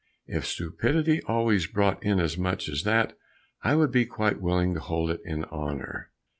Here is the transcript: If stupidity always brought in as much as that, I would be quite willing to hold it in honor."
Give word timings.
If 0.25 0.47
stupidity 0.47 1.21
always 1.27 1.67
brought 1.67 2.01
in 2.03 2.19
as 2.19 2.35
much 2.35 2.67
as 2.67 2.81
that, 2.85 3.15
I 3.61 3.75
would 3.75 3.91
be 3.91 4.07
quite 4.07 4.41
willing 4.41 4.73
to 4.73 4.79
hold 4.79 5.11
it 5.11 5.21
in 5.23 5.43
honor." 5.51 6.09